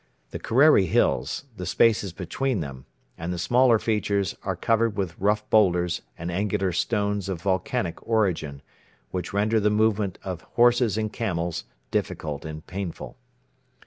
The 0.31 0.39
Kerreri 0.39 0.87
Hills, 0.87 1.45
the 1.57 1.67
spaces 1.67 2.11
between 2.11 2.59
them, 2.59 2.87
and 3.19 3.31
the 3.31 3.37
smaller 3.37 3.77
features 3.77 4.35
are 4.41 4.55
covered 4.55 4.97
with 4.97 5.15
rough 5.19 5.47
boulders 5.51 6.01
and 6.17 6.31
angular 6.31 6.71
stones 6.71 7.29
of 7.29 7.43
volcanic 7.43 7.99
origin, 8.01 8.63
which 9.11 9.31
render 9.31 9.59
the 9.59 9.69
movements 9.69 10.17
of 10.23 10.41
horses 10.57 10.97
and 10.97 11.13
camels 11.13 11.65
difficult 11.91 12.45
and 12.45 12.65
painful. 12.65 13.15